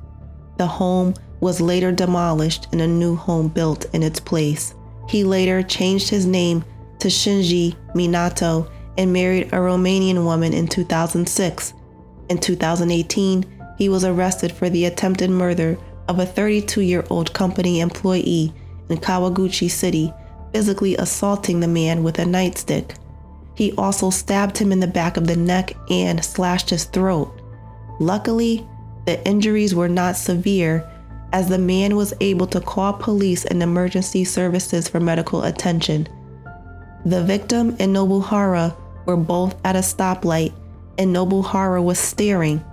The 0.58 0.68
home 0.68 1.16
was 1.40 1.60
later 1.60 1.92
demolished 1.92 2.68
and 2.72 2.82
a 2.82 2.88
new 2.88 3.16
home 3.16 3.48
built 3.48 3.86
in 3.94 4.04
its 4.04 4.20
place. 4.20 4.76
He 5.10 5.24
later 5.24 5.64
changed 5.64 6.10
his 6.10 6.26
name 6.26 6.64
to 7.00 7.08
Shinji 7.08 7.76
Minato 7.96 8.70
and 8.98 9.12
married 9.12 9.48
a 9.48 9.58
Romanian 9.58 10.24
woman 10.24 10.54
in 10.54 10.68
2006. 10.68 11.74
In 12.30 12.38
2018, 12.38 13.46
he 13.78 13.90
was 13.90 14.06
arrested 14.06 14.52
for 14.52 14.70
the 14.70 14.86
attempted 14.86 15.30
murder 15.30 15.78
of 16.08 16.20
a 16.20 16.26
32 16.26 16.82
year 16.82 17.04
old 17.10 17.34
company 17.34 17.80
employee 17.80 18.54
in 18.90 18.98
Kawaguchi 18.98 19.70
City, 19.70 20.14
physically 20.54 20.96
assaulting 20.98 21.60
the 21.60 21.68
man 21.68 22.04
with 22.04 22.20
a 22.20 22.24
nightstick. 22.24 22.96
He 23.56 23.74
also 23.74 24.10
stabbed 24.10 24.58
him 24.58 24.72
in 24.72 24.80
the 24.80 24.88
back 24.88 25.18
of 25.18 25.28
the 25.28 25.36
neck 25.36 25.74
and 25.90 26.24
slashed 26.24 26.70
his 26.70 26.86
throat. 26.86 27.32
Luckily, 28.00 28.68
the 29.06 29.26
injuries 29.28 29.76
were 29.76 29.90
not 29.90 30.16
severe 30.16 30.90
as 31.34 31.50
the 31.50 31.58
man 31.58 31.96
was 31.96 32.14
able 32.22 32.48
to 32.48 32.62
call 32.62 32.94
police 32.94 33.44
and 33.46 33.62
emergency 33.62 34.24
services 34.24 34.88
for 34.88 35.00
medical 35.00 35.44
attention. 35.44 36.08
The 37.06 37.24
victim 37.24 37.76
and 37.80 37.94
Nobuhara 37.94 38.76
were 39.06 39.18
both 39.18 39.56
at 39.66 39.76
a 39.76 39.80
stoplight, 39.80 40.54
and 40.98 41.14
Nobuhara 41.14 41.84
was 41.84 42.00
staring. 42.00 42.64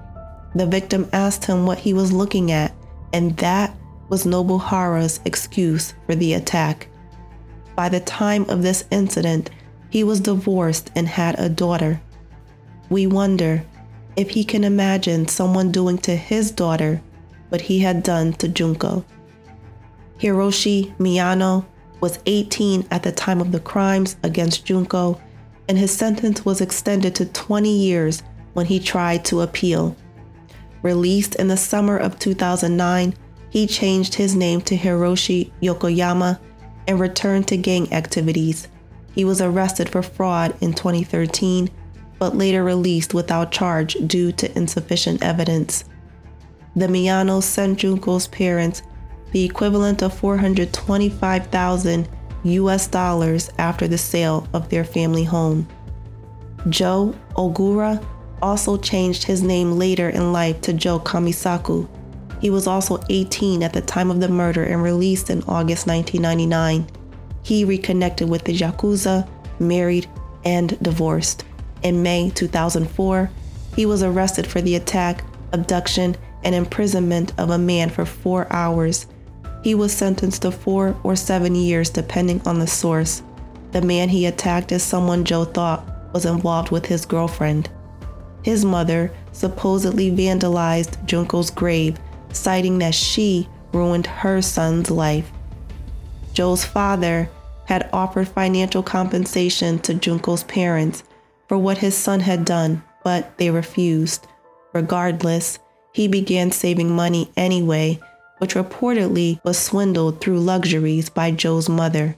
The 0.54 0.66
victim 0.66 1.08
asked 1.12 1.44
him 1.44 1.66
what 1.66 1.78
he 1.78 1.94
was 1.94 2.12
looking 2.12 2.52
at, 2.52 2.75
and 3.12 3.37
that 3.38 3.75
was 4.08 4.25
Nobuhara's 4.25 5.20
excuse 5.25 5.94
for 6.06 6.14
the 6.14 6.34
attack. 6.34 6.88
By 7.75 7.88
the 7.88 8.00
time 8.00 8.49
of 8.50 8.62
this 8.62 8.84
incident, 8.90 9.50
he 9.90 10.04
was 10.04 10.20
divorced 10.20 10.90
and 10.94 11.06
had 11.06 11.38
a 11.38 11.49
daughter. 11.49 12.00
We 12.88 13.06
wonder 13.06 13.64
if 14.16 14.30
he 14.30 14.44
can 14.44 14.64
imagine 14.64 15.28
someone 15.28 15.70
doing 15.70 15.99
to 15.99 16.16
his 16.16 16.50
daughter 16.50 17.02
what 17.49 17.61
he 17.61 17.80
had 17.80 18.02
done 18.02 18.32
to 18.35 18.49
Junko. 18.49 19.04
Hiroshi 20.18 20.94
Miyano 20.97 21.64
was 22.00 22.18
18 22.26 22.87
at 22.90 23.02
the 23.02 23.12
time 23.12 23.40
of 23.40 23.52
the 23.52 23.61
crimes 23.61 24.16
against 24.23 24.64
Junko, 24.64 25.20
and 25.68 25.76
his 25.76 25.90
sentence 25.90 26.44
was 26.44 26.61
extended 26.61 27.14
to 27.16 27.26
20 27.26 27.70
years 27.70 28.23
when 28.54 28.66
he 28.66 28.80
tried 28.80 29.25
to 29.26 29.42
appeal. 29.42 29.97
Released 30.82 31.35
in 31.35 31.49
the 31.49 31.56
summer 31.56 31.97
of 31.97 32.18
2009, 32.18 33.14
he 33.50 33.66
changed 33.66 34.14
his 34.14 34.35
name 34.35 34.61
to 34.62 34.76
Hiroshi 34.76 35.50
Yokoyama 35.61 36.38
and 36.87 36.99
returned 36.99 37.49
to 37.49 37.56
gang 37.56 37.92
activities. 37.92 38.68
He 39.12 39.24
was 39.24 39.40
arrested 39.40 39.88
for 39.88 40.02
fraud 40.02 40.54
in 40.60 40.72
2013, 40.72 41.68
but 42.18 42.36
later 42.36 42.62
released 42.62 43.14
without 43.14 43.50
charge 43.50 43.96
due 44.06 44.32
to 44.32 44.56
insufficient 44.56 45.22
evidence. 45.22 45.84
The 46.76 46.86
Miyanos 46.86 47.42
sent 47.44 47.78
Junko's 47.80 48.28
parents 48.28 48.82
the 49.32 49.44
equivalent 49.44 50.02
of 50.02 50.14
425,000 50.14 52.08
US 52.42 52.86
dollars 52.86 53.50
after 53.58 53.86
the 53.86 53.98
sale 53.98 54.48
of 54.52 54.68
their 54.68 54.84
family 54.84 55.24
home. 55.24 55.66
Joe 56.68 57.14
Ogura 57.36 58.04
also 58.42 58.76
changed 58.76 59.24
his 59.24 59.42
name 59.42 59.72
later 59.72 60.08
in 60.10 60.32
life 60.32 60.60
to 60.62 60.72
Joe 60.72 61.00
Kamisaku. 61.00 61.88
He 62.40 62.50
was 62.50 62.66
also 62.66 62.98
18 63.10 63.62
at 63.62 63.72
the 63.72 63.82
time 63.82 64.10
of 64.10 64.20
the 64.20 64.28
murder 64.28 64.64
and 64.64 64.82
released 64.82 65.30
in 65.30 65.42
August 65.42 65.86
1999. 65.86 66.86
He 67.42 67.64
reconnected 67.64 68.28
with 68.28 68.44
the 68.44 68.56
Yakuza, 68.56 69.28
married, 69.59 70.06
and 70.44 70.78
divorced. 70.82 71.44
In 71.82 72.02
May 72.02 72.30
2004, 72.30 73.30
he 73.76 73.87
was 73.87 74.02
arrested 74.02 74.47
for 74.47 74.61
the 74.61 74.76
attack, 74.76 75.25
abduction, 75.52 76.16
and 76.42 76.54
imprisonment 76.54 77.32
of 77.38 77.50
a 77.50 77.59
man 77.59 77.90
for 77.90 78.04
four 78.04 78.47
hours. 78.50 79.06
He 79.62 79.75
was 79.75 79.92
sentenced 79.92 80.42
to 80.42 80.50
four 80.50 80.97
or 81.02 81.16
seven 81.16 81.54
years, 81.54 81.90
depending 81.90 82.40
on 82.47 82.59
the 82.59 82.66
source. 82.66 83.23
The 83.73 83.82
man 83.82 84.09
he 84.09 84.26
attacked 84.26 84.73
is 84.73 84.82
someone 84.82 85.25
Joe 85.25 85.44
thought 85.44 85.87
was 86.12 86.25
involved 86.25 86.70
with 86.70 86.87
his 86.87 87.06
girlfriend. 87.06 87.70
His 88.42 88.64
mother 88.64 89.12
supposedly 89.32 90.11
vandalized 90.11 91.04
Junko's 91.04 91.50
grave, 91.50 91.99
citing 92.32 92.78
that 92.78 92.94
she 92.94 93.49
ruined 93.73 94.06
her 94.06 94.42
son's 94.42 94.90
life. 94.90 95.30
Joe's 96.32 96.64
father 96.64 97.30
had 97.66 97.88
offered 97.92 98.28
financial 98.28 98.82
compensation 98.82 99.78
to 99.80 99.94
Junko's 99.94 100.44
parents 100.44 101.04
for 101.49 101.58
what 101.58 101.78
his 101.78 101.97
son 101.97 102.21
had 102.21 102.45
done, 102.45 102.82
but 103.04 103.36
they 103.38 103.50
refused. 103.50 104.26
Regardless, 104.73 105.58
he 105.93 106.08
began 106.08 106.50
saving 106.52 106.95
money 106.95 107.30
anyway, 107.36 107.99
which 108.38 108.54
reportedly 108.54 109.43
was 109.45 109.58
swindled 109.58 110.21
through 110.21 110.40
luxuries 110.40 111.08
by 111.08 111.30
Joe's 111.30 111.69
mother. 111.69 112.16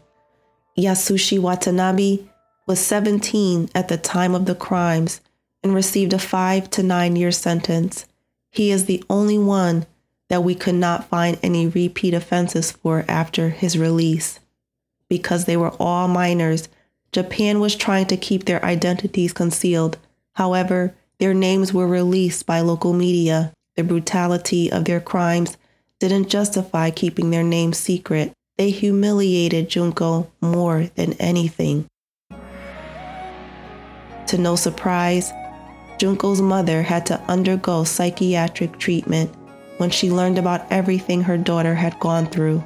Yasushi 0.79 1.39
Watanabe 1.39 2.21
was 2.67 2.81
17 2.81 3.71
at 3.75 3.89
the 3.89 3.97
time 3.97 4.35
of 4.35 4.47
the 4.47 4.55
crimes 4.55 5.21
and 5.63 5.75
received 5.75 6.13
a 6.13 6.19
five 6.19 6.71
to 6.71 6.83
nine 6.83 7.17
year 7.17 7.31
sentence. 7.31 8.07
He 8.51 8.71
is 8.71 8.85
the 8.85 9.03
only 9.09 9.39
one 9.39 9.87
that 10.33 10.43
we 10.43 10.55
could 10.55 10.75
not 10.75 11.05
find 11.11 11.39
any 11.43 11.67
repeat 11.67 12.15
offenses 12.15 12.73
for 12.73 13.05
after 13.07 13.51
his 13.51 13.77
release. 13.77 14.41
Because 15.11 15.45
they 15.45 15.59
were 15.59 15.75
all 15.79 16.09
minors, 16.09 16.71
Japan 17.13 17.61
was 17.61 17.77
trying 17.77 18.07
to 18.07 18.17
keep 18.17 18.47
their 18.47 18.65
identities 18.65 19.35
concealed. 19.35 19.99
However, 20.37 20.95
their 21.19 21.35
names 21.35 21.75
were 21.75 21.87
released 21.87 22.47
by 22.47 22.61
local 22.61 22.95
media. 22.95 23.53
The 23.77 23.85
brutality 23.85 24.73
of 24.73 24.87
their 24.87 25.01
crimes 25.01 25.59
didn't 25.99 26.31
justify 26.31 26.89
keeping 26.89 27.29
their 27.29 27.45
names 27.45 27.77
secret. 27.77 28.33
They 28.57 28.71
humiliated 28.71 29.69
Junko 29.69 30.33
more 30.41 30.85
than 30.95 31.13
anything. 31.21 31.85
To 34.29 34.39
no 34.39 34.57
surprise, 34.57 35.31
Junko's 35.99 36.41
mother 36.41 36.81
had 36.81 37.05
to 37.05 37.21
undergo 37.29 37.85
psychiatric 37.85 38.79
treatment 38.79 39.31
when 39.83 39.91
she 39.91 40.13
learned 40.13 40.39
about 40.39 40.65
everything 40.71 41.23
her 41.23 41.37
daughter 41.37 41.75
had 41.75 41.99
gone 41.99 42.25
through. 42.25 42.65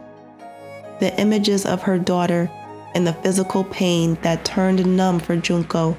The 1.01 1.19
images 1.19 1.65
of 1.65 1.81
her 1.81 1.99
daughter 1.99 2.51
and 2.95 3.07
the 3.07 3.15
physical 3.15 3.65
pain 3.65 4.19
that 4.21 4.45
turned 4.45 4.85
numb 4.85 5.19
for 5.19 5.35
Junko 5.35 5.97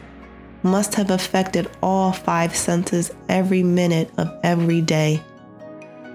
must 0.61 0.93
have 0.93 1.09
affected 1.09 1.71
all 1.81 2.11
five 2.11 2.55
senses 2.55 3.09
every 3.29 3.63
minute 3.63 4.11
of 4.19 4.31
every 4.43 4.79
day. 4.79 5.19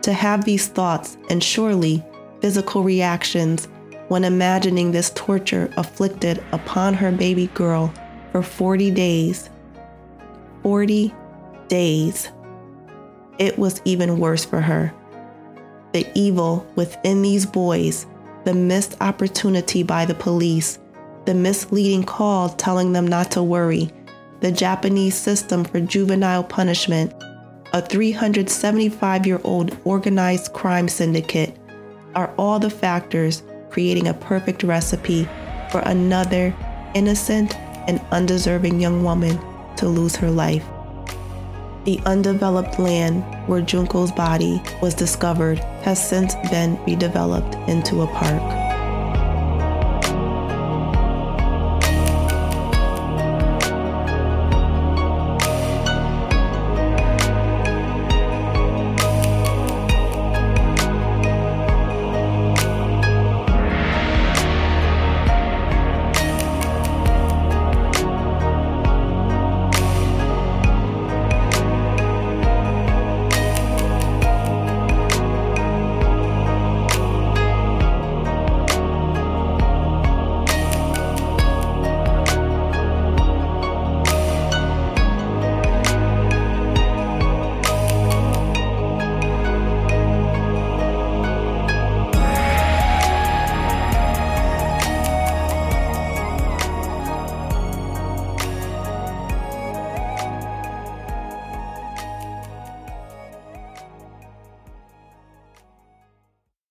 To 0.02 0.12
have 0.12 0.44
these 0.44 0.68
thoughts 0.68 1.16
and 1.28 1.42
surely 1.42 2.04
physical 2.40 2.84
reactions 2.84 3.66
when 4.06 4.22
imagining 4.22 4.92
this 4.92 5.10
torture 5.16 5.68
afflicted 5.76 6.44
upon 6.52 6.94
her 6.94 7.10
baby 7.10 7.48
girl 7.48 7.92
for 8.30 8.40
40 8.40 8.92
days 8.92 9.50
40 10.62 11.12
days. 11.66 12.30
It 13.38 13.58
was 13.58 13.80
even 13.84 14.18
worse 14.18 14.44
for 14.44 14.60
her. 14.60 14.92
The 15.92 16.06
evil 16.14 16.66
within 16.76 17.22
these 17.22 17.46
boys, 17.46 18.06
the 18.44 18.54
missed 18.54 18.96
opportunity 19.00 19.82
by 19.82 20.04
the 20.04 20.14
police, 20.14 20.78
the 21.24 21.34
misleading 21.34 22.04
call 22.04 22.50
telling 22.50 22.92
them 22.92 23.06
not 23.06 23.30
to 23.32 23.42
worry, 23.42 23.90
the 24.40 24.50
Japanese 24.52 25.14
system 25.14 25.64
for 25.64 25.80
juvenile 25.80 26.42
punishment, 26.42 27.12
a 27.72 27.80
375 27.80 29.26
year 29.26 29.40
old 29.44 29.76
organized 29.84 30.52
crime 30.52 30.88
syndicate 30.88 31.56
are 32.14 32.34
all 32.36 32.58
the 32.58 32.70
factors 32.70 33.42
creating 33.70 34.08
a 34.08 34.14
perfect 34.14 34.62
recipe 34.62 35.28
for 35.70 35.80
another 35.86 36.54
innocent 36.94 37.56
and 37.88 38.00
undeserving 38.10 38.80
young 38.80 39.02
woman 39.02 39.40
to 39.76 39.88
lose 39.88 40.16
her 40.16 40.30
life. 40.30 40.64
The 41.84 42.00
undeveloped 42.06 42.78
land 42.78 43.24
where 43.48 43.60
Junko's 43.60 44.12
body 44.12 44.62
was 44.80 44.94
discovered 44.94 45.58
has 45.82 45.98
since 46.08 46.34
been 46.50 46.76
redeveloped 46.78 47.68
into 47.68 48.02
a 48.02 48.06
park. 48.06 48.61